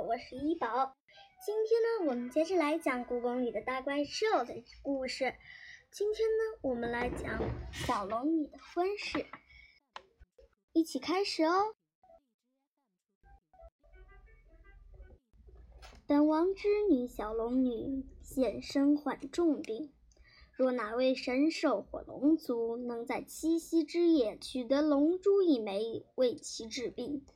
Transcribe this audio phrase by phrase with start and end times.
[0.00, 0.96] 我是一宝。
[1.44, 5.34] 今天呢，我们接着来讲故宫里的大怪兽的故事。
[5.90, 7.38] 今天呢，我们来讲
[7.72, 9.26] 小龙女的婚事，
[10.72, 11.74] 一起开始哦。
[16.06, 19.92] 本王之女小龙女现身患重病，
[20.56, 27.26] 若哪位神兽或龙族能在七夕之夜取得龙珠一枚，为其治病。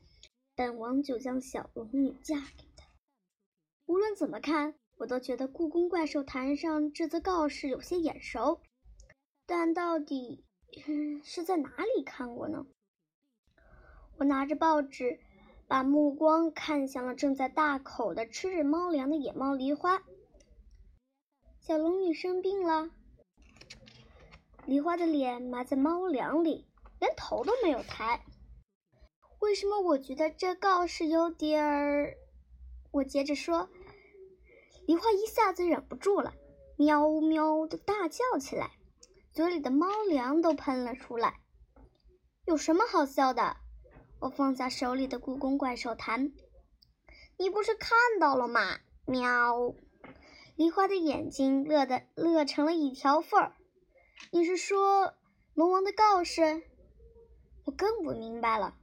[0.56, 2.86] 本王就将小龙女嫁给他。
[3.84, 8.62] 无论怎么看，我都觉得故宫怪兽坛上这则告示有些眼熟，
[9.44, 10.46] 但到底
[11.22, 12.66] 是在哪里看过呢？
[14.16, 15.20] 我拿着报纸，
[15.68, 20.02] 把目光看向了正在大口的吃着猫粮的野猫梨花。
[21.60, 22.90] 小龙女生病了，
[24.64, 26.66] 梨花的脸埋在猫粮里，
[26.98, 28.24] 连头都没有抬。
[29.40, 32.16] 为什么我觉得这告示有点儿？
[32.90, 33.68] 我接着说，
[34.86, 36.34] 梨花一下子忍不住了，
[36.76, 38.72] 喵喵的大叫起来，
[39.32, 41.40] 嘴里的猫粮都喷了出来。
[42.46, 43.56] 有什么好笑的？
[44.20, 46.32] 我放下手里的故宫怪兽坛，
[47.36, 48.78] 你不是看到了吗？
[49.04, 49.74] 喵！
[50.56, 53.52] 梨花的眼睛乐得乐成了一条缝儿。
[54.32, 55.12] 你是说
[55.52, 56.62] 龙王的告示？
[57.66, 58.74] 我更不明白了。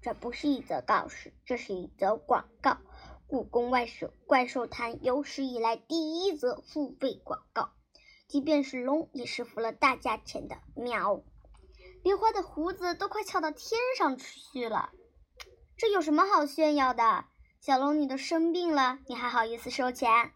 [0.00, 2.78] 这不是一则告示，这是一则广告。
[3.26, 7.72] 故宫外兽怪兽坛有史以来第一则付费广告，
[8.26, 10.56] 即便是龙也是付了大价钱的。
[10.74, 11.22] 喵！
[12.02, 14.90] 梨花的胡子都快翘到天上去了。
[15.76, 17.26] 这有什么好炫耀的？
[17.60, 20.32] 小龙女都生病了，你还好意思收钱？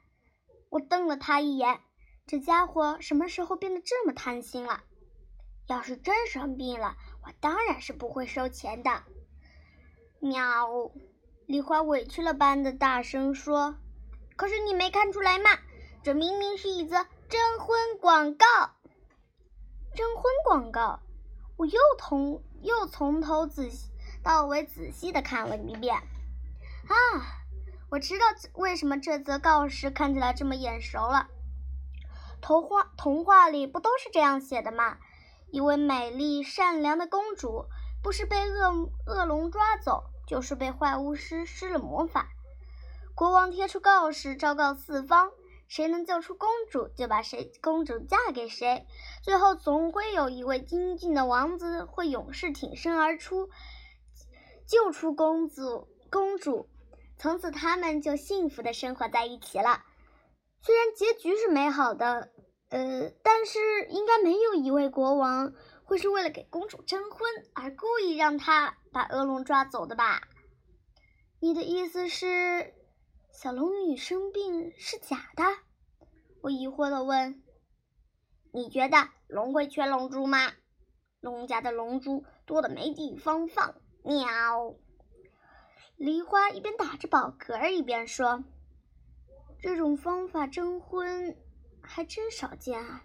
[0.68, 1.80] 我瞪了他一眼，
[2.26, 4.82] 这家伙什么时候变得这么贪心了？
[5.68, 9.04] 要是真生病了，我当然是不会收钱的。
[10.24, 10.92] 喵！
[11.46, 13.74] 梨花委屈了般的大声说
[14.36, 15.50] ：“可是你没看出来吗？
[16.04, 16.94] 这明明是一则
[17.28, 18.46] 征婚广告。
[19.96, 21.00] 征婚广告！
[21.56, 23.90] 我又从又从头仔细
[24.22, 25.96] 到尾仔细的看了一遍。
[25.96, 26.94] 啊，
[27.90, 31.26] 我知道为什么这则告示看起来这么眼熟了。
[32.40, 34.98] 童话童话里不都是这样写的吗？
[35.50, 37.66] 一位美丽善良的公主，
[38.04, 42.28] 不是被恶恶龙抓走。”就是被坏巫师施了魔法，
[43.14, 45.30] 国王贴出告示，昭告四方：
[45.68, 48.86] 谁能救出公主，就把谁公主嫁给谁。
[49.22, 53.48] 最后总会有一位英俊的王子会勇士挺身而出，
[54.66, 55.88] 救出公主。
[56.10, 56.68] 公主
[57.18, 59.82] 从此他们就幸福的生活在一起了。
[60.60, 62.30] 虽然结局是美好的，
[62.68, 63.58] 呃，但是
[63.88, 65.52] 应该没有一位国王。
[65.84, 67.20] 会是为了给公主征婚
[67.54, 70.22] 而故意让她把恶龙抓走的吧？
[71.40, 72.74] 你的意思是，
[73.32, 75.42] 小龙女生病是假的？
[76.40, 77.42] 我疑惑的问。
[78.52, 80.52] 你觉得龙会缺龙珠吗？
[81.20, 83.74] 龙家的龙珠多的没地方放。
[84.04, 84.74] 喵！
[85.96, 88.42] 梨花一边打着饱嗝一边说
[89.62, 91.36] ：“这种方法征婚
[91.80, 93.04] 还真少见啊。”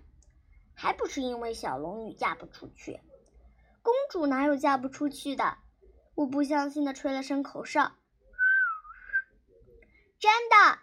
[0.80, 3.02] 还不是因为小龙女嫁不出去，
[3.82, 5.58] 公主哪有嫁不出去的？
[6.14, 7.94] 我不相信的吹了声口哨。
[10.20, 10.80] 真的，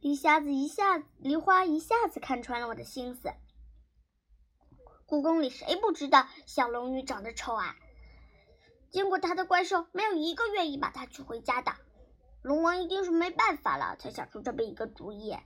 [0.00, 3.30] 梨瞎子一下，梨花一下子看穿了我的心思。
[5.04, 7.76] 故宫里谁不知道小龙女长得丑啊？
[8.90, 11.72] 见过她的怪兽没有一个愿意把她娶回家的。
[12.40, 15.36] 龙王一定是没办法了，才想出这么一个主意。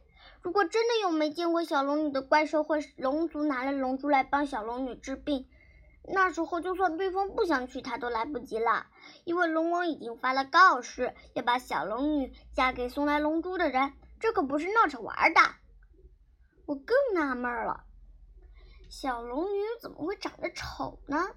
[0.43, 5.49] 如果真的有没见过小龙女的怪兽或龙族拿了龙珠来帮小龙女治病，
[6.05, 8.87] 那时候就算对方不想娶她都来不及了，
[9.25, 15.41] 因为龙王已经发了告示，要把小龙女嫁给送来龙珠的人，这可不是闹着玩的。
[16.65, 17.85] 我更纳闷了，
[18.89, 21.31] 小龙女怎么会长得丑呢？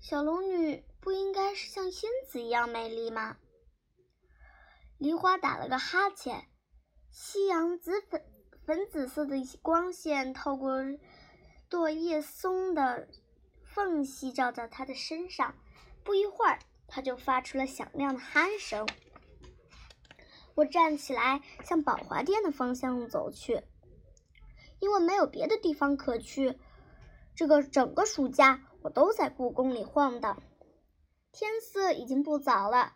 [0.00, 3.36] 小龙女不应该是像仙子一样美丽吗？
[4.98, 6.48] 梨花打了个哈欠。
[7.16, 8.24] 夕阳紫粉
[8.66, 10.82] 粉紫色的光线透过
[11.70, 13.06] 落叶松的
[13.62, 15.54] 缝隙照在他的身上，
[16.02, 16.58] 不一会儿，
[16.88, 18.84] 他就发出了响亮的鼾声。
[20.56, 23.62] 我站起来向宝华殿的方向走去，
[24.80, 26.58] 因为没有别的地方可去。
[27.36, 30.42] 这个整个暑假，我都在故宫里晃荡。
[31.30, 32.94] 天色已经不早了，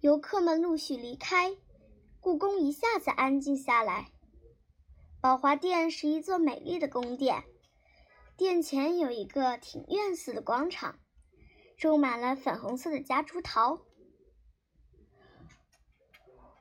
[0.00, 1.54] 游客们陆续离开。
[2.22, 4.12] 故宫一下子安静下来。
[5.20, 7.42] 宝华殿是一座美丽的宫殿，
[8.36, 11.00] 殿前有一个庭院似的广场，
[11.76, 13.82] 种满了粉红色的夹竹桃。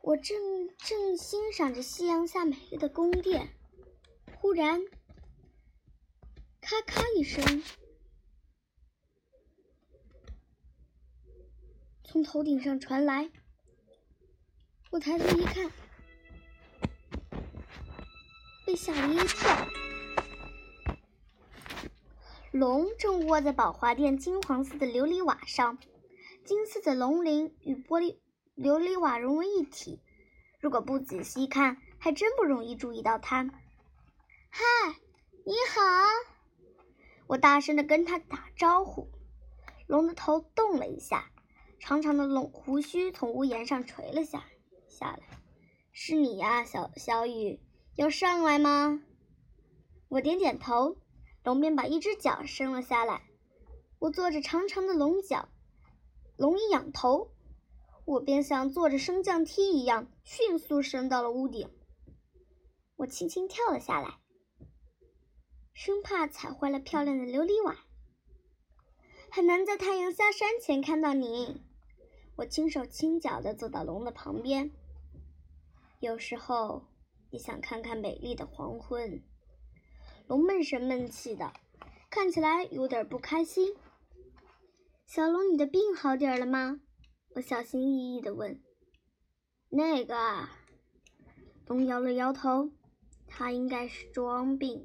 [0.01, 0.35] 我正
[0.79, 3.53] 正欣赏着夕阳下美丽的宫殿，
[4.37, 4.81] 忽然，
[6.59, 7.61] 咔咔一声，
[12.03, 13.29] 从头顶上传来。
[14.91, 15.71] 我抬头一看，
[18.65, 19.67] 被吓了一跳。
[22.51, 25.77] 龙正卧在宝华殿金黄色的琉璃瓦上，
[26.43, 28.17] 金色的龙鳞与玻璃
[28.57, 30.01] 琉璃瓦融为一体。
[30.59, 33.49] 如果不仔细看，还真不容易注意到它。
[34.49, 34.61] 嗨，
[35.45, 35.81] 你好！
[37.27, 39.09] 我大声的跟他打招呼。
[39.87, 41.31] 龙的头动了一下，
[41.79, 44.45] 长长的龙胡须从屋檐上垂了下来
[45.01, 45.41] 下来。
[45.91, 47.59] 是你呀，小小雨，
[47.95, 49.01] 要上来吗？
[50.09, 50.95] 我点点头。
[51.43, 53.23] 龙便把一只脚伸了下来，
[53.97, 55.49] 我坐着长长的龙角，
[56.37, 57.31] 龙一仰头，
[58.05, 61.67] 我便像坐着升降梯一样迅速升到了屋顶。
[62.95, 64.19] 我轻轻跳了下来，
[65.73, 67.75] 生怕踩坏了漂亮的琉璃瓦。
[69.31, 71.63] 很难在太阳下山前看到你。
[72.35, 74.71] 我轻手轻脚地走到龙的旁边。
[76.01, 76.87] 有时候
[77.29, 79.21] 也想看看美丽的黄昏。
[80.27, 81.53] 龙闷声闷气的，
[82.09, 83.75] 看起来有点不开心。
[85.05, 86.81] 小龙，你的病好点了吗？
[87.35, 88.59] 我小心翼翼的问。
[89.69, 90.49] 那个，
[91.67, 92.71] 龙摇了摇头，
[93.27, 94.83] 他应该是装病。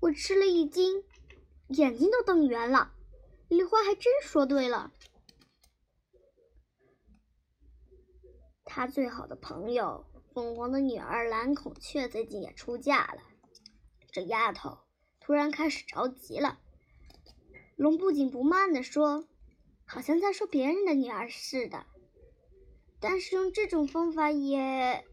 [0.00, 1.04] 我吃了一惊，
[1.68, 2.94] 眼睛都瞪圆了。
[3.48, 4.94] 梨花还真说对了，
[8.72, 13.20] 他最好的朋友凤凰的女儿蓝孔雀最近也出嫁了。
[14.12, 14.78] 这丫头
[15.18, 16.60] 突然开始着急了，
[17.74, 19.24] 龙不紧不慢地说
[19.84, 21.84] ：“好像在说别人的女儿似的。”
[23.00, 25.04] 但是用这种方法也……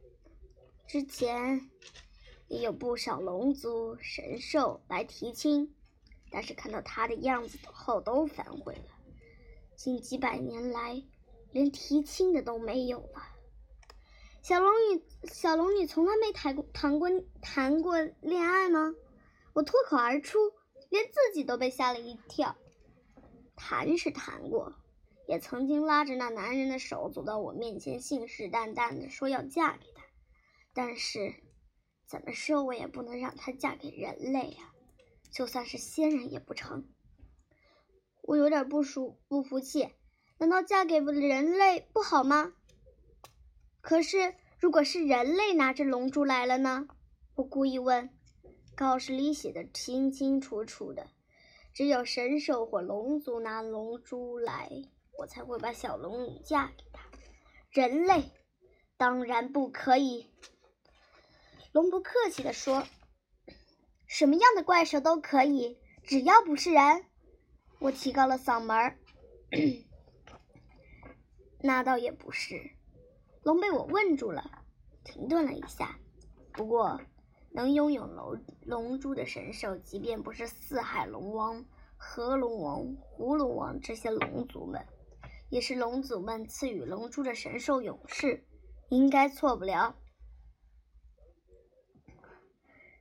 [0.87, 1.71] 之前
[2.47, 5.75] 也有不少龙族神兽来提亲，
[6.29, 8.91] 但是看到他的样子后都反悔了。
[9.75, 11.01] 近几百年来，
[11.51, 13.33] 连提亲的都没有了。
[14.47, 17.09] 小龙女，小龙女从来没谈过谈过
[17.41, 18.95] 谈过恋爱吗？
[19.51, 20.39] 我脱口而出，
[20.87, 22.55] 连自己都被吓了一跳。
[23.57, 24.73] 谈是谈过，
[25.27, 30.03] 也曾经拉着那男人的手走到我面前，信誓旦旦的说要嫁给他。
[30.73, 31.35] 但是，
[32.05, 34.71] 怎么说我也不能让她嫁给人类呀，
[35.29, 36.87] 就算是仙人也不成。
[38.21, 39.89] 我有点不舒不服气，
[40.37, 42.53] 难道嫁给人类不好吗？
[43.87, 46.89] 可是，如果是人类拿着龙珠来了呢？
[47.35, 48.09] 我故意问。
[48.75, 51.07] 告示里写的清清楚楚的，
[51.73, 54.69] 只有神兽或龙族拿龙珠来，
[55.17, 57.01] 我才会把小龙女嫁给他。
[57.71, 58.33] 人类
[58.97, 60.33] 当然不可以。
[61.71, 62.85] 龙不客气地说
[64.05, 67.05] ：“什么样的怪兽都可以，只要不是人。”
[67.79, 68.99] 我提高了嗓门儿。
[71.63, 72.71] 那倒也不是。
[73.47, 74.43] 龙被我问住了，
[75.05, 75.97] 停顿了一下。
[76.51, 76.99] 不过，
[77.53, 81.63] 能拥有龙龙珠的神兽，即便不是四海龙王、
[81.95, 82.81] 河龙王、
[83.15, 84.85] 葫芦王这些龙族们，
[85.49, 88.45] 也是龙族们赐予龙珠的神兽勇士，
[88.89, 89.95] 应该错不了。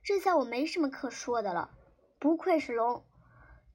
[0.01, 1.71] 这下我没什么可说的了。
[2.19, 3.03] 不愧是龙，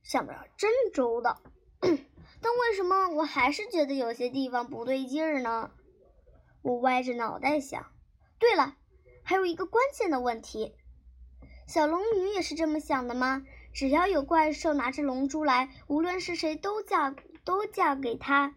[0.03, 1.43] 想的真周到。
[2.41, 5.71] 但为什么我还是觉得有些地方不对劲儿呢？
[6.63, 7.93] 我歪着脑袋想，
[8.39, 8.77] 对了，
[9.23, 10.75] 还有一个关键的问题：
[11.67, 13.45] 小龙女也是这么想的吗？
[13.73, 17.15] 只要有怪兽拿着龙珠来，无论是谁都嫁
[17.45, 18.55] 都嫁给他。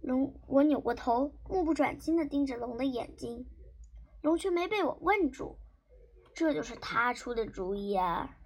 [0.00, 3.46] 龙，我扭过头，目不转睛地盯着龙的眼睛，
[4.22, 5.58] 龙却没被我问住。
[6.34, 8.36] 这就是他出的主意啊！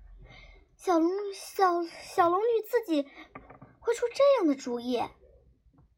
[0.76, 3.02] 小龙小小龙女自己
[3.80, 5.02] 会出这样的主意？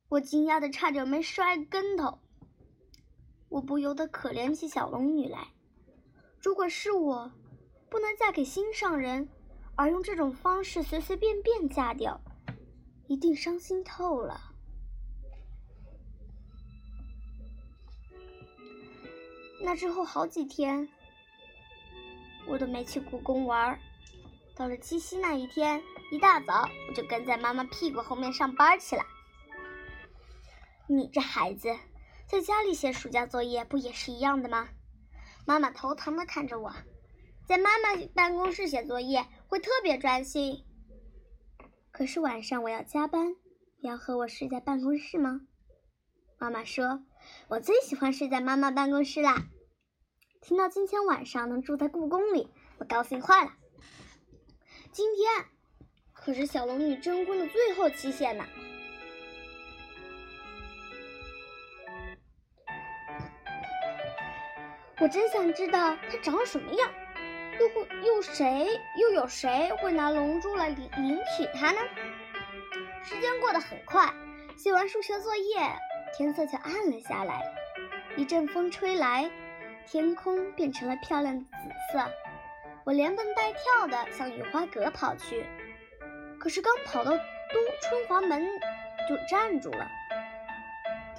[0.09, 2.19] 我惊讶的差点没摔跟头，
[3.49, 5.49] 我不由得可怜起小龙女来。
[6.41, 7.33] 如果是我，
[7.91, 9.29] 不能嫁给心上人，
[9.75, 12.21] 而用这种方式随随便便嫁掉，
[13.09, 14.53] 一定伤心透了。
[19.61, 20.89] 那之后好几天，
[22.47, 23.77] 我都没去故宫玩。
[24.55, 25.83] 到了七夕那一天，
[26.13, 29.03] 一大早我就跟在妈妈屁股后面上班去了。
[30.89, 31.77] 你这孩子，
[32.29, 34.69] 在家里写暑假作业不也是一样的吗？
[35.45, 36.73] 妈妈头疼的看着我，
[37.45, 40.65] 在妈妈办公室写作业会特别专心。
[41.91, 43.35] 可是晚上我要加班，
[43.81, 45.41] 你要和我睡在办公室吗？
[46.39, 47.03] 妈妈说
[47.49, 49.47] ：“我最喜欢睡在妈妈办公室啦。”
[50.43, 53.53] 听到今天晚上能住在故宫里，我高兴坏了。
[54.93, 55.47] 今天
[56.13, 58.45] 可是小龙女征婚的最后期限呢。
[64.99, 66.91] 我真想知道它长什么样，
[67.61, 71.79] 又会又谁又有谁会拿龙珠来迎迎娶它呢？
[73.03, 74.11] 时间过得很快，
[74.57, 75.43] 写完数学作业。
[76.17, 77.43] 天色就暗了下来，
[78.17, 79.31] 一阵风吹来，
[79.87, 82.11] 天空变成了漂亮的紫色。
[82.85, 85.45] 我连蹦带跳的向雨花阁跑去，
[86.41, 87.19] 可是刚跑到东
[87.83, 88.47] 春华门
[89.07, 89.87] 就站住了。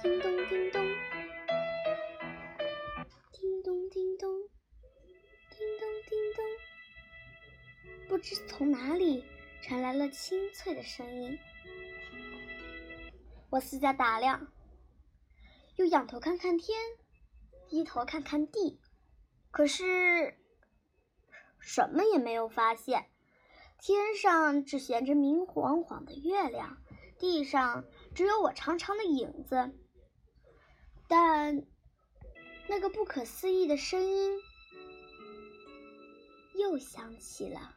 [0.02, 0.84] 叮咚叮咚，
[9.68, 11.38] 传来了清脆的声音。
[13.50, 14.50] 我四下打量。
[15.76, 16.80] 又仰头看看天，
[17.68, 18.80] 低头看看地，
[19.50, 20.38] 可是
[21.60, 23.10] 什么也没有发现。
[23.78, 26.78] 天上只悬着明晃晃的月亮，
[27.18, 27.84] 地上
[28.14, 29.74] 只有我长长的影子。
[31.06, 31.66] 但
[32.70, 34.32] 那个不可思议的声音
[36.54, 37.76] 又响起了，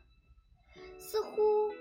[1.01, 1.73] 似乎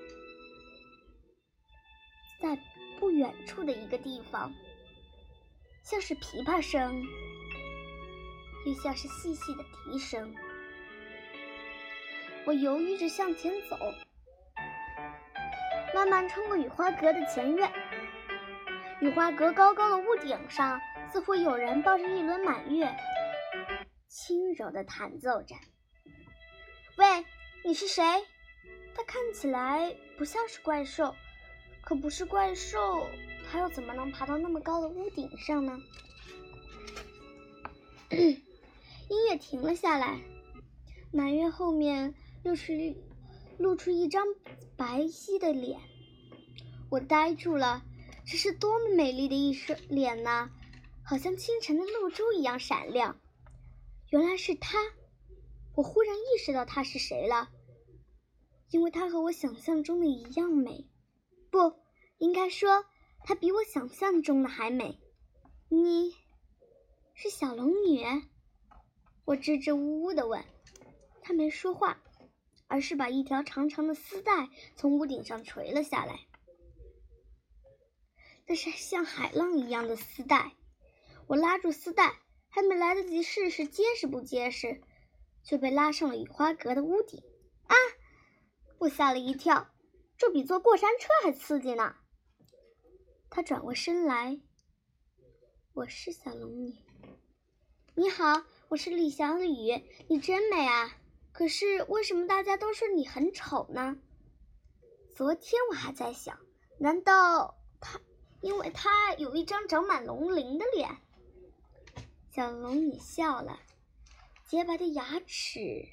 [2.41, 2.59] 在
[2.99, 4.51] 不远处的一个地方。
[5.83, 7.03] 像是琵琶声，
[8.67, 10.35] 又像是细细的笛声。
[12.47, 13.77] 我犹豫着向前走，
[15.95, 17.71] 慢慢穿过雨花阁的前院。
[19.01, 20.81] 雨花阁高高的屋顶上，
[21.13, 22.95] 似乎有人抱着一轮满月，
[24.09, 25.55] 轻柔地弹奏着。
[26.97, 27.25] 喂，
[27.65, 28.03] 你是谁？
[28.95, 31.15] 他看起来不像是怪兽，
[31.83, 33.07] 可不是怪兽。
[33.51, 35.81] 他又怎么能爬到那么高的屋顶上呢？
[38.11, 40.21] 音乐停了下来，
[41.13, 42.95] 满月后面又是
[43.59, 44.25] 露出一张
[44.77, 45.81] 白皙的脸。
[46.91, 47.83] 我呆住了，
[48.25, 50.51] 这是多么美丽的一双脸呐，
[51.03, 53.21] 好像清晨的露珠一样闪亮。
[54.11, 54.79] 原来是他！
[55.75, 57.49] 我忽然意识到他是谁了，
[58.71, 60.87] 因为他和我想象中的一样美，
[61.51, 61.75] 不
[62.19, 62.85] 应该说。
[63.23, 64.99] 她比我想象中的还美。
[65.69, 66.17] 你
[67.13, 68.03] 是小龙女？
[69.27, 70.43] 我支支吾吾的问。
[71.21, 72.01] 她没说话，
[72.67, 76.21] 而是把一条长长的丝带从屋顶上垂了下来。
[78.47, 80.53] 那是像海浪一样的丝带。
[81.27, 82.15] 我拉住丝带，
[82.49, 84.81] 还没来得及试试结实不结实，
[85.45, 87.23] 就被拉上了雨花阁的屋顶。
[88.81, 89.69] 我吓了一跳，
[90.17, 91.97] 这比坐过山车还刺激呢。
[93.29, 94.41] 他转过身来，
[95.75, 96.75] 我是小龙女。
[97.95, 100.97] 你好，我是李小雨，你真美啊！
[101.31, 104.01] 可是为什么大家都说你很丑呢？
[105.15, 106.41] 昨天我还在想，
[106.79, 108.01] 难道他
[108.41, 110.97] 因为他有一张长满龙鳞的脸？
[112.31, 113.61] 小龙女笑了，
[114.47, 115.87] 洁白的牙齿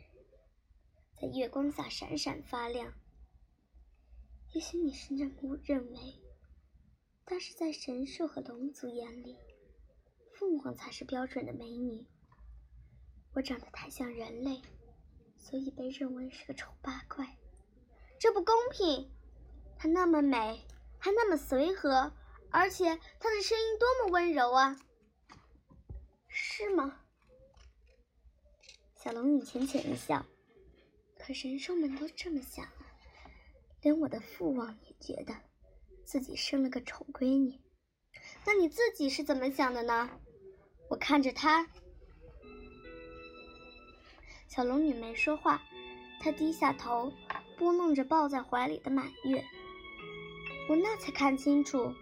[1.20, 2.94] 在月光下闪闪发亮。
[4.54, 6.00] 也许你是这么认为。
[7.26, 9.36] 但是在神兽和龙族眼里，
[10.34, 12.06] 凤凰才是标准的美女。
[13.34, 14.62] 我长得太像人类，
[15.36, 17.38] 所以被认为是个丑八怪。
[18.18, 19.12] 这不公平！
[19.76, 20.66] 她那么美，
[21.00, 22.14] 还那么随和，
[22.50, 24.80] 而且她的声音多么温柔啊！
[26.30, 27.02] 是吗？
[28.96, 30.26] 小龙女浅浅一笑。
[31.28, 32.88] 可神兽们都这么想啊，
[33.82, 35.36] 连我的父王也觉得。
[36.06, 37.60] 自己生了个丑闺女，
[38.46, 40.10] 那你自己是怎么想的呢？
[40.90, 41.68] 我看着她，
[44.48, 45.62] 小龙女没说话，
[46.22, 47.12] 她低下头
[47.58, 49.44] 拨弄着抱在怀里的满月。
[50.70, 51.94] 我那才看清楚，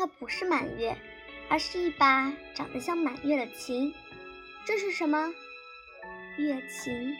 [0.00, 0.98] 那不是满月，
[1.48, 3.94] 而是一把长得像满月的琴。
[4.64, 5.32] 这是什么？
[6.38, 7.14] 月琴。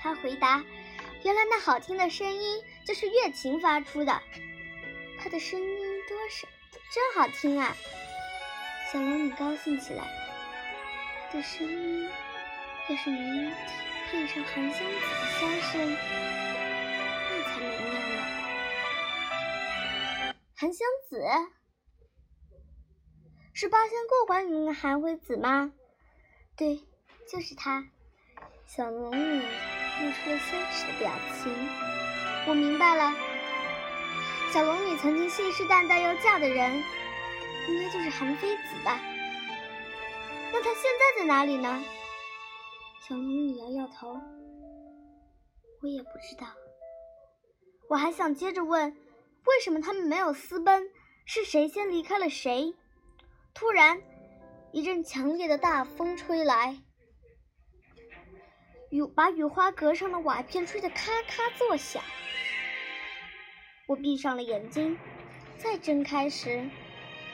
[0.00, 0.64] 他回答
[1.24, 4.22] ：“原来那好听的声音就是月琴发出的。”
[5.20, 6.48] 他的声音多少
[6.92, 7.76] 真好听啊！
[8.92, 10.04] 小龙女高兴起来。
[11.30, 12.08] 他的声音
[12.88, 13.52] 要是能
[14.08, 15.96] 配上韩香子的香声，
[17.30, 18.16] 那才美妙呢。
[20.56, 21.22] 韩香子
[23.52, 25.72] 是八仙过馆里面的韩惠子吗？
[26.56, 26.80] 对，
[27.30, 27.88] 就是他。
[28.64, 29.42] 小龙女
[30.00, 31.10] 露出了羞耻的表
[31.42, 31.52] 情。
[32.46, 33.14] 我明白了。
[34.50, 36.82] 小龙女曾经信誓旦旦要嫁的人，
[37.68, 38.98] 应该就是韩非子吧？
[40.52, 41.82] 那他现在在哪里呢？
[43.06, 44.18] 小龙女摇摇头，
[45.82, 46.46] 我也不知道。
[47.90, 48.90] 我还想接着问，
[49.44, 50.88] 为什么他们没有私奔？
[51.26, 52.74] 是谁先离开了谁？
[53.54, 54.00] 突然，
[54.72, 56.78] 一阵强烈的大风吹来，
[58.90, 62.02] 雨把雨花阁上的瓦片吹得咔咔作响。
[63.86, 64.98] 我闭上了眼睛，
[65.56, 66.68] 再睁开时，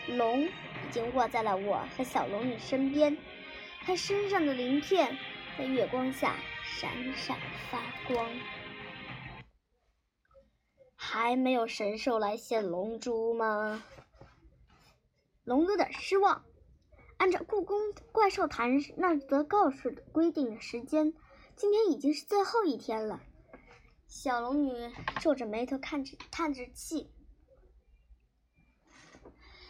[0.09, 0.51] 龙已
[0.91, 3.17] 经卧在了我和小龙女身边，
[3.83, 5.17] 它身上的鳞片
[5.57, 7.39] 在月光下闪闪
[7.71, 8.29] 发光。
[10.97, 13.85] 还没有神兽来献龙珠吗？
[15.45, 16.45] 龙有点失望。
[17.17, 17.79] 按照故宫
[18.11, 21.15] 怪兽坛那则告示的规定的时间，
[21.57, 23.21] 今天已经是最后一天了。
[24.07, 27.11] 小龙女皱着眉头看着叹着气。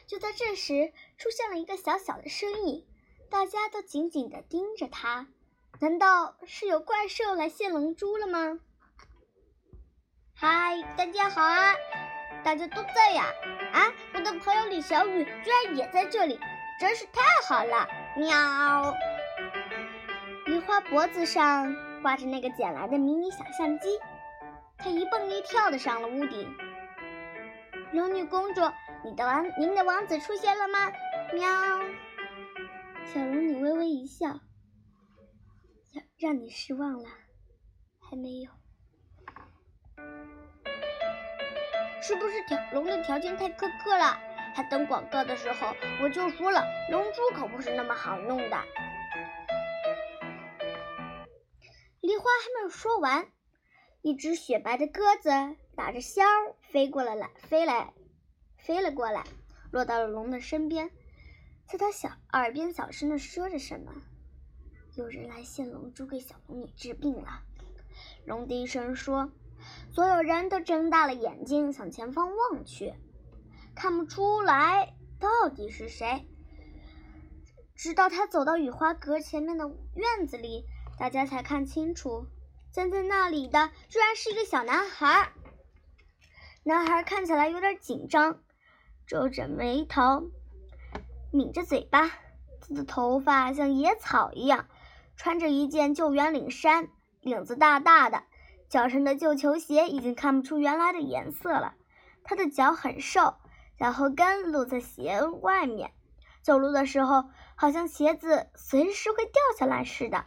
[0.06, 2.86] 就在这时，出现了一个小小的身影，
[3.30, 5.26] 大家都紧紧地盯着他。
[5.80, 8.60] 难道是有怪兽来献龙珠了吗？
[10.34, 11.74] 嗨，大家好啊！
[12.44, 13.32] 大家都在呀！
[13.72, 16.38] 啊，我的朋友李小雨居然也在这里，
[16.80, 17.88] 真是太好了！
[18.16, 19.13] 喵。
[20.46, 23.88] 梨花脖子上挂着那个捡来的迷你小相机，
[24.76, 26.54] 她一蹦一跳的上了屋顶。
[27.92, 28.60] 龙女公主，
[29.04, 30.92] 你的王，您的王子出现了吗？
[31.32, 31.48] 喵。
[33.06, 34.26] 小龙女微微一笑，
[35.92, 37.08] 让让你失望了，
[37.98, 38.50] 还没有。
[42.02, 44.18] 是不是条龙的条件太苛刻了？
[44.54, 48.58] 他登广告的时候我就说了，龙珠可不是那么好弄的。
[52.24, 53.30] 话还没有说完，
[54.00, 55.28] 一只雪白的鸽子
[55.76, 57.92] 打着仙儿飞过了来，飞来，
[58.56, 59.24] 飞了过来，
[59.70, 60.90] 落到了龙的身边，
[61.68, 63.92] 在他小耳边小声的说着什么。
[64.94, 67.42] 有人来献龙珠给小龙女治病了。
[68.24, 69.30] 龙低声说。
[69.92, 72.92] 所有人都睁大了眼睛向前方望去，
[73.74, 76.26] 看不出来到底是谁。
[77.74, 80.66] 直到他走到雨花阁前面的院子里，
[80.98, 82.26] 大家才看清楚，
[82.72, 85.32] 站在那里的居然是一个小男孩。
[86.62, 88.40] 男孩看起来有点紧张，
[89.06, 90.30] 皱着眉头，
[91.32, 92.10] 抿着嘴巴。
[92.66, 94.66] 他的头发像野草一样，
[95.16, 96.88] 穿着一件旧圆领衫，
[97.20, 98.22] 领子大大的。
[98.70, 101.74] 脚上的旧球鞋已经看不出原来的颜色了，
[102.22, 103.34] 他的脚很瘦，
[103.78, 105.92] 脚后跟露在鞋外面，
[106.40, 110.24] 走路的时候好像鞋子随时会掉下来似的。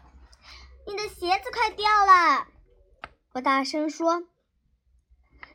[0.87, 2.47] 你的鞋子快掉了！
[3.33, 4.23] 我大声说。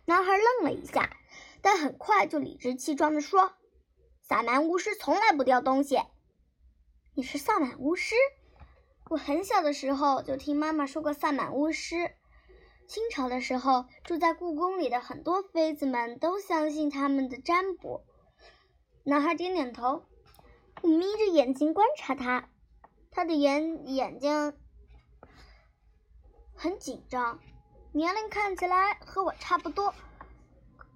[0.04, 1.08] 男孩愣了一下，
[1.62, 3.54] 但很快就理直气壮地说
[4.20, 6.02] ：“萨满巫师从来不掉东西。”
[7.16, 8.14] 你是萨满巫师？
[9.08, 12.14] 我很小的时候就听妈妈说过萨满巫师。
[12.86, 18.04] 清朝的时候，住在故宫里的很多妃子们都相信他们的占卜。
[19.02, 20.04] 男孩点点头，
[20.82, 22.50] 我眯着眼睛观察他，
[23.10, 24.58] 他的眼眼睛
[26.62, 27.40] 很紧张，
[27.90, 29.92] 年龄看起来和我差不多，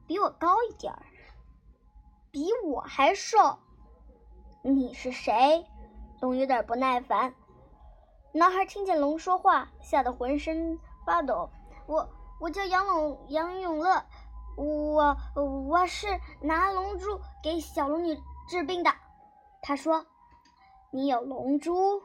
[0.07, 1.03] 比我高一点儿，
[2.31, 3.59] 比我还瘦。
[4.63, 5.67] 你是谁？
[6.21, 7.35] 龙有点不耐烦。
[8.31, 11.51] 男孩听见龙说话，吓得浑身发抖。
[11.89, 14.05] 我我叫杨永杨永乐，
[14.57, 16.07] 我我是
[16.43, 18.17] 拿龙珠给小龙女
[18.49, 18.95] 治病的。
[19.63, 20.07] 他说
[20.95, 22.05] ：“你有龙珠？”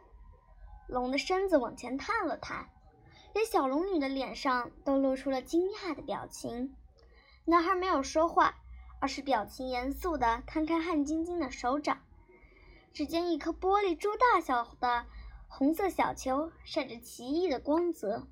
[0.90, 2.68] 龙的身子往前探了探，
[3.34, 6.76] 连小龙女的脸上都露出了惊讶的表情。
[7.46, 8.56] 男孩没有说话，
[9.00, 12.06] 而是表情严肃地摊开汗津津的手掌。
[12.94, 15.06] 只见一颗玻璃珠大小的
[15.48, 18.28] 红色小球，闪着奇异的光泽。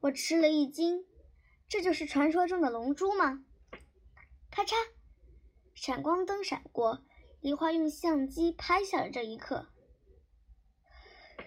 [0.00, 1.06] 我吃了一惊，
[1.68, 3.44] 这就是传说中的龙珠吗？
[4.50, 4.74] 咔嚓，
[5.72, 7.04] 闪光灯闪过，
[7.40, 9.68] 梨花用相机拍下了这一刻。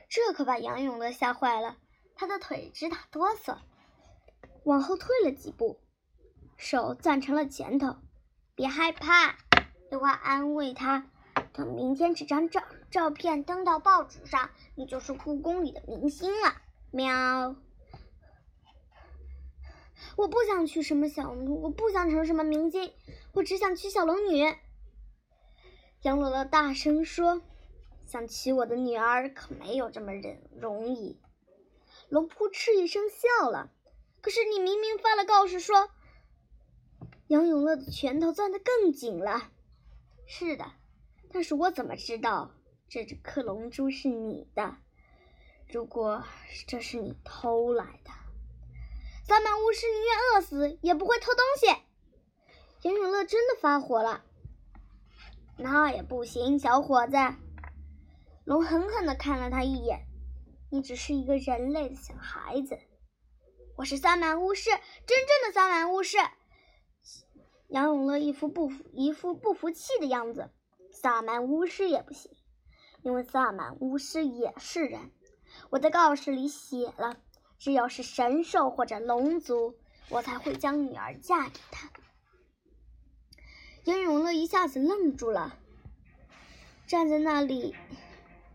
[0.07, 1.77] 这可把杨永乐吓坏了，
[2.15, 3.57] 他的腿直打哆嗦，
[4.63, 5.79] 往后退了几步，
[6.57, 7.97] 手攥成了拳头。
[8.55, 9.35] 别害怕，
[9.89, 11.09] 梨花安慰他。
[11.51, 16.61] 等明天这张照照片登到报纸上，你就是故宫里的明星了。
[16.91, 17.55] 喵。
[20.15, 22.93] 我不想娶什么小，我不想成什么明星，
[23.33, 24.55] 我只想娶小龙女。
[26.03, 27.41] 杨罗乐大声说
[28.05, 31.19] ：“想娶我的女儿可没有这么容容易。”
[32.09, 33.71] 龙扑哧一声笑了。
[34.21, 35.89] 可是你明明发了告示说……
[37.27, 39.51] 杨永乐的拳头攥得更紧了。
[40.25, 40.71] 是的，
[41.31, 42.51] 但是我怎么知道
[42.87, 44.77] 这只克隆珠是你的？
[45.67, 46.23] 如果
[46.67, 48.11] 这是你偷来的，
[49.25, 51.81] 三满巫师宁愿饿死也不会偷东西。
[52.83, 54.23] 杨永乐真的发火了。
[55.57, 57.15] 那也不行，小伙子。
[58.45, 60.05] 龙狠狠地看了他一眼
[60.73, 62.79] ：“你只是一个人类的小孩子。”
[63.77, 64.71] 我是萨满巫师，
[65.05, 66.17] 真正的萨满巫师。
[67.67, 70.49] 杨永乐一副不服、一副不服气的样子。
[70.91, 72.31] 萨满巫师也不行，
[73.03, 75.11] 因为萨满巫师也是人。
[75.69, 77.17] 我在告示里写了，
[77.59, 79.75] 只要是神兽或者龙族，
[80.09, 81.91] 我才会将女儿嫁给他。
[83.83, 85.55] 杨永乐一下子愣住了，
[86.87, 87.75] 站在那里，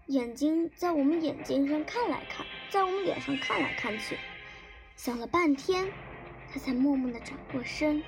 [0.09, 4.17] 眼睛在我们眼睛上看来看，在我们脸上看来看去。
[4.97, 5.93] 想了半天，
[6.51, 8.03] 他才默默的转过身，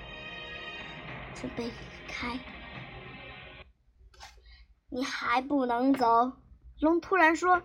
[1.35, 1.73] 准备离
[2.09, 2.39] 开。
[4.89, 6.33] 你还不能走！
[6.81, 7.63] 龙突然说。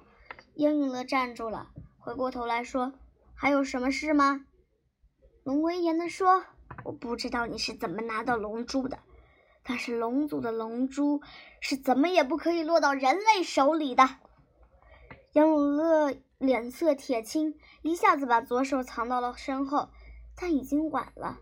[0.56, 2.94] 英永乐站住了，回过头来说
[3.36, 4.46] ：“还有什么事吗？”
[5.44, 6.46] 龙威严的说
[6.84, 9.00] ：“我不知道你是怎么拿到龙珠的，
[9.64, 11.22] 但是龙族的龙珠
[11.62, 14.18] 是怎么也不可以落到人类手里的。”
[15.36, 16.16] 杨永乐。
[16.38, 19.90] 脸色铁青，一下子把左手藏到了身后，
[20.36, 21.40] 但已经晚了。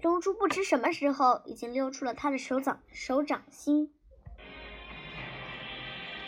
[0.00, 3.92] 龙珠不知什么时候已经溜出了他的手掌手掌心，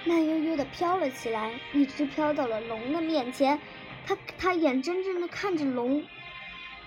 [0.04, 3.60] 慢悠悠的飘了起来，一直飘到了龙的面前。
[4.04, 6.04] 他他眼睁睁的看着龙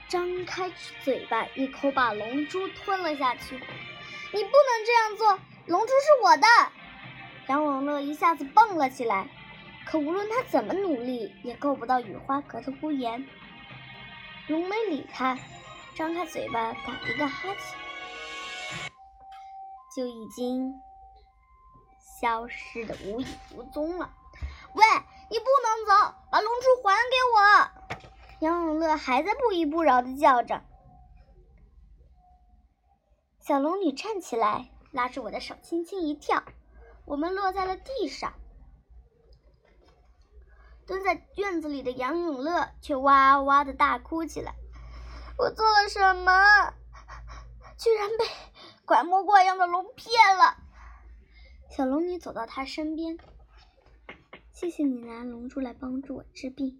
[0.09, 0.69] 张开
[1.03, 3.55] 嘴巴，一口把龙珠吞了下去。
[3.55, 6.47] 你不能这样做，龙珠是我的！
[7.47, 9.29] 杨永乐一下子蹦了起来。
[9.85, 13.27] 可无论他怎么努力，也够不到雨花阁的屋檐。
[14.47, 15.37] 龙没理他，
[15.95, 18.91] 张开嘴巴打一个哈欠，
[19.95, 20.73] 就已经
[22.19, 24.11] 消失的无影无踪了。
[24.73, 24.83] 喂，
[25.29, 27.37] 你不能走，把龙珠还给我！
[28.39, 30.63] 杨永乐还在不依不饶的叫着。
[33.39, 36.43] 小龙女站起来，拉着我的手，轻轻一跳，
[37.05, 38.33] 我们落在了地上。
[40.85, 44.53] 蹲在院子里的杨永乐却哇哇的大哭起来。
[45.37, 46.73] 我做了什么？
[47.77, 48.25] 居然被
[48.85, 50.57] 怪模怪样的龙骗了！
[51.69, 53.17] 小龙女走到他身边，
[54.51, 56.79] 谢谢你拿龙珠来帮助我治病。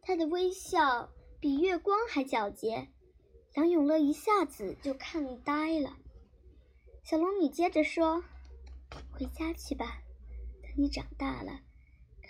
[0.00, 1.10] 她的微笑
[1.40, 2.88] 比月光还皎洁，
[3.54, 5.96] 杨永乐一下子就看呆了。
[7.04, 8.24] 小龙女接着说
[9.12, 9.98] ：“回家去吧，
[10.62, 11.60] 等你长大了。”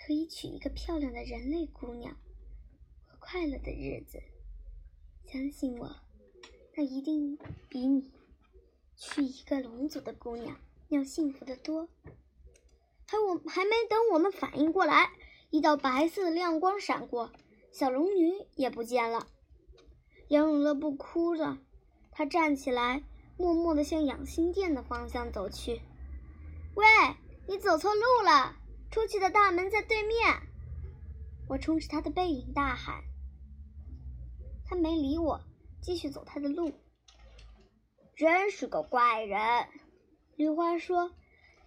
[0.05, 2.17] 可以娶一个漂亮的人类姑娘，
[3.07, 4.21] 过快乐的日子。
[5.25, 5.95] 相信我，
[6.75, 7.37] 那一定
[7.69, 8.11] 比你
[8.97, 10.57] 娶一个龙族的姑娘
[10.89, 11.87] 要幸福的多。
[13.07, 15.13] 还我还没等我们反应过来，
[15.51, 17.31] 一道白色的亮光闪过，
[17.71, 19.27] 小龙女也不见了。
[20.27, 21.61] 杨永乐不哭了，
[22.11, 23.03] 他站起来，
[23.37, 25.79] 默默地向养心殿的方向走去。
[26.75, 26.85] 喂，
[27.47, 28.57] 你走错路了。
[28.93, 30.39] 出去的大门在对面，
[31.49, 33.01] 我冲着他的背影大喊。
[34.67, 35.41] 他没理我，
[35.81, 36.71] 继续走他的路。
[38.15, 39.67] 真是个怪人，
[40.35, 41.11] 绿花说：“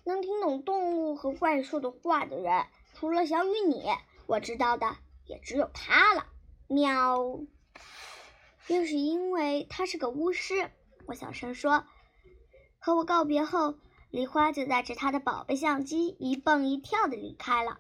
[0.06, 3.82] 能听懂动物和怪兽的话的人，除了小雨你，
[4.28, 6.28] 我知道的也只有他了。”
[6.70, 7.40] 喵。
[8.68, 10.70] 又是因为他是个巫师，
[11.06, 11.84] 我小声说。
[12.78, 13.74] 和我告别后。
[14.10, 17.78] 梨花就带着他的宝贝相机一蹦一跳的离开了。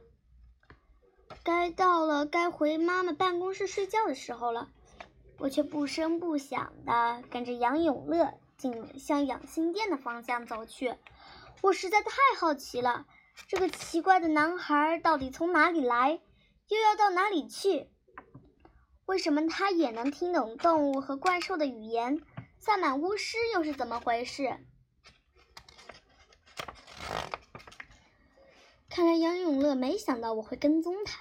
[1.42, 4.68] 该到了该回妈妈办公室睡觉的时候了，
[5.38, 10.94] 我却不声不响的跟着杨永乐进向养心殿的方向走去。
[11.62, 13.06] 我实在太好奇了，
[13.48, 16.20] 这个奇怪的男孩到底从哪里来，
[16.68, 17.88] 又要到哪里去？
[19.06, 22.20] 为什么他也能听懂动物和怪兽的语言？
[22.58, 24.58] 萨满巫师又是怎么回事？
[29.16, 31.20] 杨永乐没想到我会跟踪他，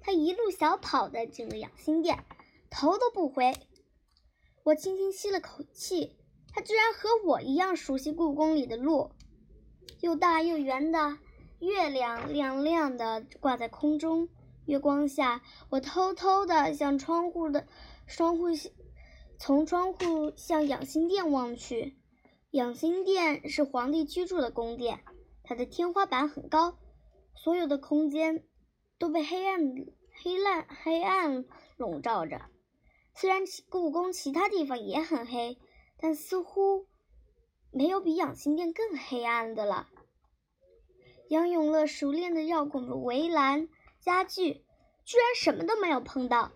[0.00, 2.24] 他一路小跑的进了养心殿，
[2.70, 3.52] 头都不回。
[4.62, 6.16] 我轻轻吸了口气，
[6.52, 9.10] 他居然和我一样熟悉故宫里的路。
[10.00, 11.18] 又大又圆的
[11.58, 14.28] 月亮亮亮的挂在空中，
[14.66, 17.66] 月光下，我偷偷的向窗户的
[18.06, 18.46] 窗户
[19.38, 21.96] 从窗户向养心殿望去。
[22.50, 25.00] 养心殿是皇帝居住的宫殿，
[25.42, 26.78] 它的天花板很高。
[27.34, 28.44] 所有的空间
[28.98, 29.60] 都被黑暗、
[30.22, 31.44] 黑暗、黑暗
[31.76, 32.42] 笼罩着。
[33.14, 35.58] 虽然故宫其他地方也很黑，
[35.98, 36.86] 但似乎
[37.70, 39.88] 没有比养心殿更黑暗的了。
[41.28, 43.68] 杨永乐熟练地绕过围栏、
[44.00, 44.64] 家具，
[45.04, 46.52] 居然什么都没有碰到，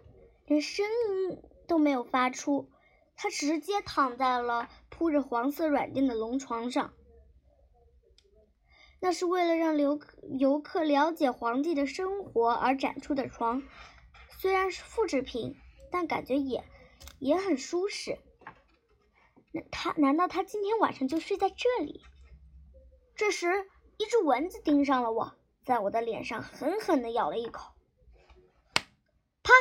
[0.46, 2.70] 连声音都没有发出。
[3.16, 6.92] 他直接躺在了铺着黄色软垫的龙床上。
[9.00, 10.00] 那是为了让游
[10.38, 13.62] 游客了解皇帝的生活而展出的床，
[14.38, 15.56] 虽然是复制品，
[15.90, 16.64] 但感觉也
[17.18, 18.18] 也很舒适。
[19.52, 22.02] 那他难道他今天晚上就睡在这里？
[23.14, 25.34] 这时，一只蚊子盯上了我，
[25.64, 27.72] 在我的脸上狠狠地咬了一口。
[29.42, 29.52] 啪！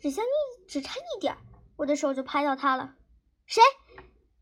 [0.00, 1.36] 只像一只差一点，
[1.76, 2.94] 我的手就拍到它了。
[3.46, 3.62] 谁？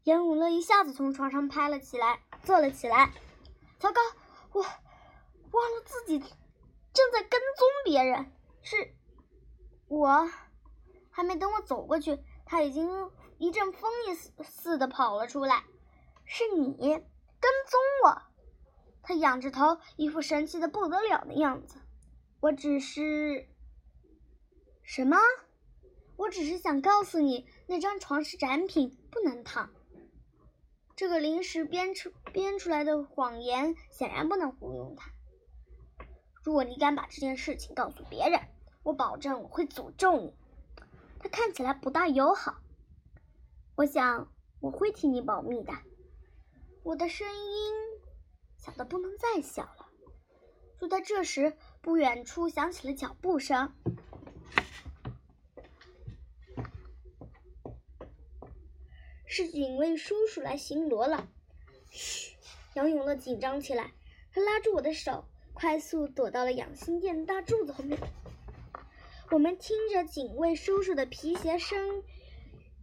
[0.05, 3.13] 严永乐一下子从床上拍了起来，坐了起来。
[3.83, 4.01] 糟糕，
[4.53, 8.31] 我忘了自己正在跟踪别人。
[8.63, 8.95] 是，
[9.89, 10.31] 我
[11.11, 15.65] 还没等我走过去，他已经一阵风一似似的跑了出来。
[16.25, 18.23] 是你跟踪我？
[19.03, 21.81] 他仰着头，一副神气的不得了的样子。
[22.39, 23.49] 我只是……
[24.85, 25.17] 什么？
[26.15, 29.73] 我只是想告诉你，那张床是展品，不能躺。
[30.95, 35.11] 这个临时编出编出来的谎言显然不能糊弄他。
[36.45, 38.41] 如果你敢把这件事情告诉别人，
[38.83, 40.35] 我保证我会诅咒你。
[41.19, 42.59] 他看起来不大友好。
[43.77, 45.73] 我想我会替你保密的。
[46.83, 47.73] 我的声音
[48.57, 49.89] 小的不能再小了。
[50.81, 53.73] 就在这时，不远处响起了脚步声。
[59.35, 61.27] 是警卫叔叔来巡逻了。
[61.91, 62.37] 嘘，
[62.75, 63.91] 杨永乐紧张起来，
[64.31, 67.99] 他拉住我的手，快速躲到了养心殿大柱子后面。
[69.31, 72.05] 我们听着警卫叔叔的皮鞋声，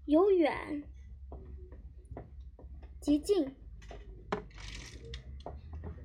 [0.06, 0.84] 由远
[3.00, 3.56] 及近，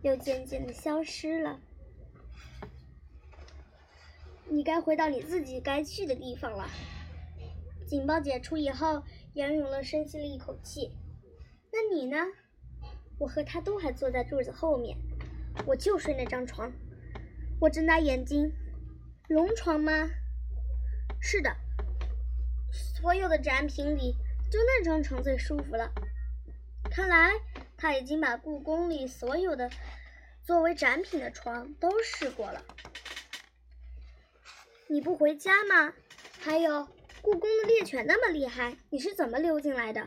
[0.02, 1.58] 又渐渐的消失了。
[4.50, 6.68] 你该回到你自己该去的地方了。
[7.94, 9.04] 警报解除以后。
[9.34, 10.96] 杨永乐深吸了一口气
[11.72, 12.16] ，“那你呢？”
[13.18, 14.96] 我和他都还坐在柱子后面，
[15.66, 16.72] 我就睡那张床。
[17.60, 18.52] 我睁大眼睛
[19.28, 20.10] ，“龙床吗
[21.20, 21.56] ？”“是的，
[22.72, 24.16] 所有的展品里，
[24.50, 25.92] 就那张床最舒服了。”
[26.90, 27.32] 看来
[27.76, 29.70] 他已经把故宫里所有的
[30.42, 32.64] 作为展品的床都试过了。
[34.88, 35.92] 你不回家吗？
[36.40, 36.88] 还有。
[37.24, 40.06] 故宫的猎犬那么厉害，你是怎么溜进来的？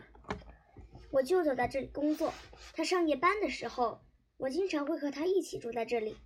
[1.10, 2.32] 我舅舅在这里工作，
[2.72, 4.00] 他上夜班的时候，
[4.36, 6.16] 我经常会和他一起住在这里。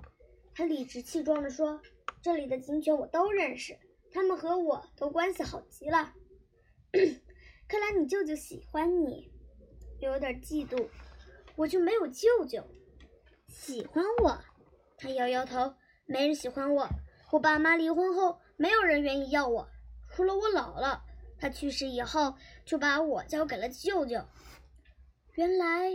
[0.54, 1.80] 他理直气壮地说
[2.20, 3.78] ：“这里的警犬我都认识，
[4.12, 6.12] 他们和我都关系好极了。
[7.66, 9.32] ”看来你舅舅喜欢你，
[9.98, 10.88] 有点嫉妒。
[11.56, 12.62] 我就没有舅舅，
[13.48, 14.38] 喜欢我？
[14.98, 15.72] 他摇摇头，
[16.04, 16.86] 没人喜欢我。
[17.30, 19.66] 我爸妈离婚后，没有人愿意要我。
[20.14, 21.00] 除了我姥姥，
[21.38, 24.22] 她去世以后就把我交给了舅舅。
[25.32, 25.90] 原来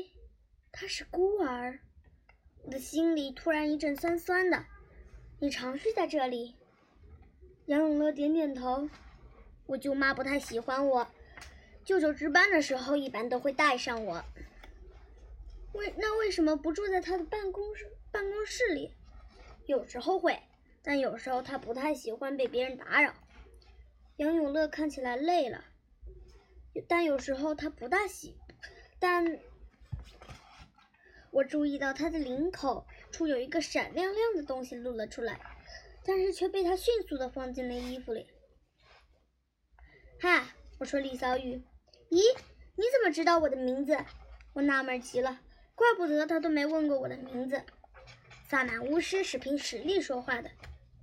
[0.71, 1.79] 他是孤儿，
[2.63, 4.65] 我的心里突然一阵酸酸的。
[5.39, 6.55] 你常睡在这里？
[7.67, 8.89] 杨永乐点点头。
[9.67, 11.07] 我舅妈不太喜欢我，
[11.85, 14.23] 舅舅值班的时候一般都会带上我。
[15.73, 18.91] 为那为什么不住在他的办公室办公室里？
[19.67, 20.39] 有时候会，
[20.81, 23.13] 但有时候他不太喜欢被别人打扰。
[24.17, 25.63] 杨永乐看起来累了，
[26.87, 28.35] 但有时候他不大喜。
[28.99, 29.39] 但
[31.29, 35.39] 我注意到他的领口处有一个闪亮亮的东西露了出来，
[36.03, 38.25] 但是却被他迅速的放进了衣服里。
[40.19, 40.47] 嗨，
[40.79, 41.61] 我说李小雨，
[42.09, 42.19] 咦，
[42.75, 43.95] 你怎么知道我的名字？
[44.53, 45.41] 我纳闷极了，
[45.75, 47.61] 怪不得他都没问过我的名字。
[48.49, 50.49] 萨满巫师是凭实力说话的，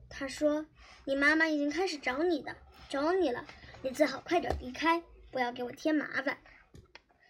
[0.09, 0.67] 他说
[1.05, 2.57] 你妈妈已经开始找你的。
[2.95, 3.45] 找你了，
[3.83, 5.03] 你最好快点离开，
[5.33, 6.39] 不要给我添麻烦。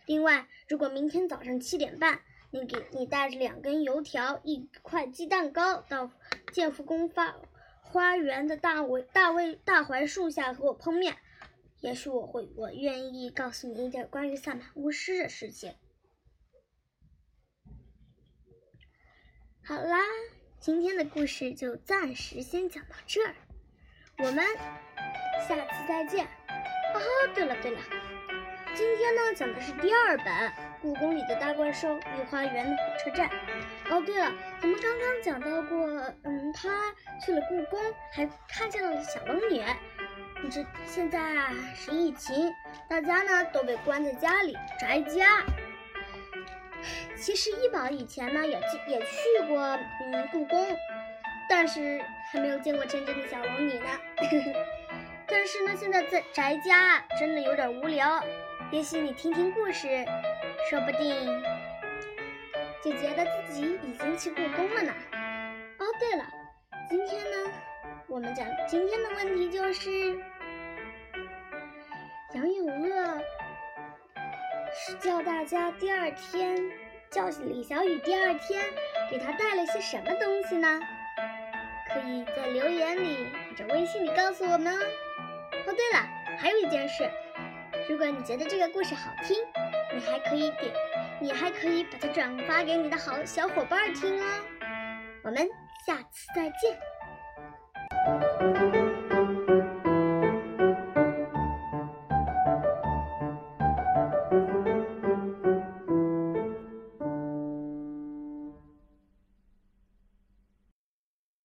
[0.05, 6.11] 另外，如果明天早上七点半，你给你带着两根油条、一块鸡蛋糕到
[6.53, 7.40] 建福宫发
[7.81, 11.16] 花园的大卫大卫大槐树下和我碰面，
[11.81, 15.74] 也许我会我愿意告诉你一点关于萨满巫师的事情。
[19.62, 19.98] 好啦，
[20.61, 23.35] 今天的故事就暂时先讲到这儿，
[24.18, 24.44] 我们。
[25.46, 26.24] 下次再见。
[26.24, 27.00] 哦，
[27.35, 27.79] 对了对了，
[28.74, 30.27] 今天呢讲的是第二本
[30.81, 33.29] 《故宫里的大怪兽御花园的火车站》。
[33.90, 35.87] 哦，对了，咱们刚刚讲到过，
[36.22, 37.79] 嗯，他去了故宫，
[38.12, 39.62] 还看见了小龙女。
[40.42, 42.50] 你这现在啊是疫情，
[42.88, 45.42] 大家呢都被关在家里宅家。
[47.16, 50.74] 其实一宝以前呢也去也去过嗯故宫，
[51.50, 53.81] 但是还没有见过真正的小龙女。
[55.27, 58.23] 但是呢，现在在宅家真的有点无聊，
[58.70, 60.05] 也许你听听故事，
[60.70, 61.42] 说不定
[62.83, 64.92] 就觉得自己已经去故宫了呢。
[65.79, 66.25] 哦，对了，
[66.88, 67.53] 今天呢，
[68.07, 69.90] 我们讲今天的问题就是
[72.35, 73.18] 杨永乐
[74.73, 76.57] 是叫大家第二天
[77.11, 78.64] 叫李小雨第二天
[79.11, 80.81] 给他带了些什么东西呢？
[81.88, 84.81] 可以在留言里或者微信里告诉我们哦。
[85.64, 86.05] 哦，对了，
[86.37, 87.09] 还有一件事，
[87.88, 89.37] 如果你觉得这个故事好听，
[89.95, 90.75] 你还可以点，
[91.21, 94.27] 你还可以把它转发给你的好小伙伴听哦。
[95.23, 95.49] 我们
[95.87, 96.77] 下次再见。